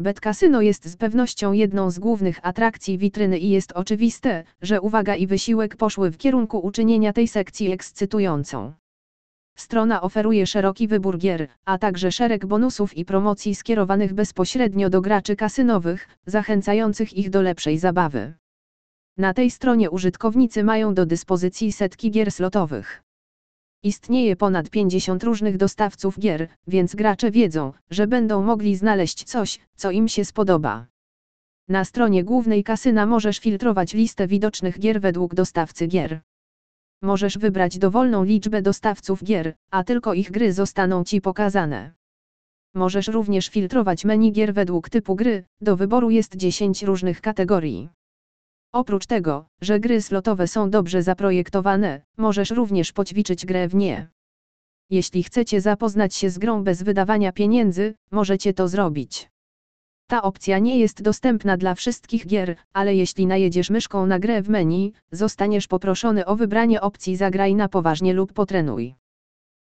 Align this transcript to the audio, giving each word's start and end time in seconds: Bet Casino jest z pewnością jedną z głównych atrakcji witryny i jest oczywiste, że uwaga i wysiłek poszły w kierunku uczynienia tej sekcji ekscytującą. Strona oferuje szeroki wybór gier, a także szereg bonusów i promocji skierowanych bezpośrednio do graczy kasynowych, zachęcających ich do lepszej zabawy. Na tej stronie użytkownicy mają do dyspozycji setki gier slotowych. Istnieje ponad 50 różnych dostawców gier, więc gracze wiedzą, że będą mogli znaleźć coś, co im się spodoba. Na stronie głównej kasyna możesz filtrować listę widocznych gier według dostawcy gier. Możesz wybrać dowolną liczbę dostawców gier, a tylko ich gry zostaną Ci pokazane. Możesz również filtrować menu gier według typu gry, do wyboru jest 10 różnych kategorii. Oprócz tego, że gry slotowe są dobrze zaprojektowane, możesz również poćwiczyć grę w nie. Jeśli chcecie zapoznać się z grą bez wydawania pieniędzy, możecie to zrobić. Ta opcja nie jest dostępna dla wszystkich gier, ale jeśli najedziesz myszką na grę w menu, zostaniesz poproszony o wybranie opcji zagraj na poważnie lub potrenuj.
Bet 0.00 0.20
Casino 0.20 0.60
jest 0.60 0.86
z 0.88 0.96
pewnością 0.96 1.52
jedną 1.52 1.90
z 1.90 1.98
głównych 1.98 2.40
atrakcji 2.42 2.98
witryny 2.98 3.38
i 3.38 3.50
jest 3.50 3.72
oczywiste, 3.72 4.44
że 4.62 4.80
uwaga 4.80 5.16
i 5.16 5.26
wysiłek 5.26 5.76
poszły 5.76 6.10
w 6.10 6.16
kierunku 6.16 6.58
uczynienia 6.58 7.12
tej 7.12 7.28
sekcji 7.28 7.72
ekscytującą. 7.72 8.72
Strona 9.56 10.02
oferuje 10.02 10.46
szeroki 10.46 10.88
wybór 10.88 11.18
gier, 11.18 11.48
a 11.64 11.78
także 11.78 12.12
szereg 12.12 12.46
bonusów 12.46 12.96
i 12.96 13.04
promocji 13.04 13.54
skierowanych 13.54 14.14
bezpośrednio 14.14 14.90
do 14.90 15.00
graczy 15.00 15.36
kasynowych, 15.36 16.08
zachęcających 16.26 17.16
ich 17.16 17.30
do 17.30 17.42
lepszej 17.42 17.78
zabawy. 17.78 18.34
Na 19.16 19.34
tej 19.34 19.50
stronie 19.50 19.90
użytkownicy 19.90 20.64
mają 20.64 20.94
do 20.94 21.06
dyspozycji 21.06 21.72
setki 21.72 22.10
gier 22.10 22.32
slotowych. 22.32 23.02
Istnieje 23.82 24.36
ponad 24.36 24.70
50 24.70 25.24
różnych 25.24 25.56
dostawców 25.56 26.18
gier, 26.18 26.48
więc 26.66 26.94
gracze 26.94 27.30
wiedzą, 27.30 27.72
że 27.90 28.06
będą 28.06 28.42
mogli 28.42 28.76
znaleźć 28.76 29.24
coś, 29.24 29.58
co 29.76 29.90
im 29.90 30.08
się 30.08 30.24
spodoba. 30.24 30.86
Na 31.68 31.84
stronie 31.84 32.24
głównej 32.24 32.64
kasyna 32.64 33.06
możesz 33.06 33.38
filtrować 33.38 33.94
listę 33.94 34.26
widocznych 34.26 34.78
gier 34.78 35.00
według 35.00 35.34
dostawcy 35.34 35.86
gier. 35.86 36.20
Możesz 37.02 37.38
wybrać 37.38 37.78
dowolną 37.78 38.24
liczbę 38.24 38.62
dostawców 38.62 39.24
gier, 39.24 39.54
a 39.70 39.84
tylko 39.84 40.14
ich 40.14 40.30
gry 40.30 40.52
zostaną 40.52 41.04
Ci 41.04 41.20
pokazane. 41.20 41.92
Możesz 42.74 43.08
również 43.08 43.48
filtrować 43.48 44.04
menu 44.04 44.32
gier 44.32 44.54
według 44.54 44.90
typu 44.90 45.16
gry, 45.16 45.44
do 45.60 45.76
wyboru 45.76 46.10
jest 46.10 46.36
10 46.36 46.82
różnych 46.82 47.20
kategorii. 47.20 47.88
Oprócz 48.72 49.06
tego, 49.06 49.46
że 49.60 49.80
gry 49.80 50.02
slotowe 50.02 50.46
są 50.46 50.70
dobrze 50.70 51.02
zaprojektowane, 51.02 52.02
możesz 52.16 52.50
również 52.50 52.92
poćwiczyć 52.92 53.46
grę 53.46 53.68
w 53.68 53.74
nie. 53.74 54.08
Jeśli 54.90 55.22
chcecie 55.22 55.60
zapoznać 55.60 56.14
się 56.14 56.30
z 56.30 56.38
grą 56.38 56.64
bez 56.64 56.82
wydawania 56.82 57.32
pieniędzy, 57.32 57.94
możecie 58.10 58.54
to 58.54 58.68
zrobić. 58.68 59.30
Ta 60.06 60.22
opcja 60.22 60.58
nie 60.58 60.78
jest 60.78 61.02
dostępna 61.02 61.56
dla 61.56 61.74
wszystkich 61.74 62.26
gier, 62.26 62.56
ale 62.72 62.94
jeśli 62.94 63.26
najedziesz 63.26 63.70
myszką 63.70 64.06
na 64.06 64.18
grę 64.18 64.42
w 64.42 64.48
menu, 64.48 64.92
zostaniesz 65.12 65.66
poproszony 65.66 66.26
o 66.26 66.36
wybranie 66.36 66.80
opcji 66.80 67.16
zagraj 67.16 67.54
na 67.54 67.68
poważnie 67.68 68.12
lub 68.12 68.32
potrenuj. 68.32 68.94